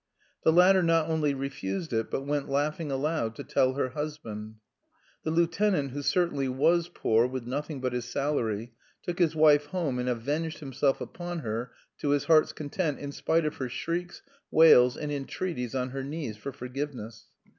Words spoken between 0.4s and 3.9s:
The latter not only refused it, but went laughing aloud to tell her